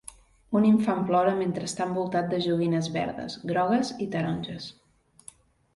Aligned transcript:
Un 0.59 0.63
infant 0.69 1.03
plora 1.09 1.33
mentre 1.41 1.67
està 1.73 1.87
envoltat 1.89 2.33
de 2.33 2.41
joguines 2.47 2.91
verdes, 2.99 3.37
grogues 3.53 3.95
i 4.07 4.13
taronges. 4.17 4.73